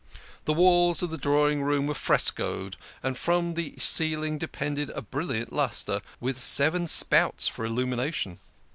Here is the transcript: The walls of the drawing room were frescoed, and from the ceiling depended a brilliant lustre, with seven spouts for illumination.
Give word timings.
The 0.45 0.53
walls 0.53 1.03
of 1.03 1.11
the 1.11 1.17
drawing 1.19 1.61
room 1.61 1.85
were 1.85 1.93
frescoed, 1.93 2.75
and 3.03 3.15
from 3.15 3.53
the 3.53 3.75
ceiling 3.77 4.39
depended 4.39 4.89
a 4.89 5.03
brilliant 5.03 5.53
lustre, 5.53 6.01
with 6.19 6.39
seven 6.39 6.87
spouts 6.87 7.47
for 7.47 7.65
illumination. 7.65 8.39